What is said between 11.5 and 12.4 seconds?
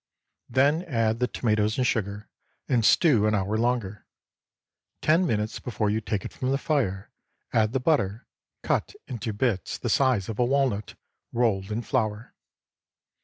in flour.